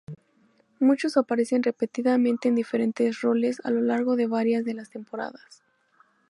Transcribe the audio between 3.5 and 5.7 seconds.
a lo largo de varias de las temporadas.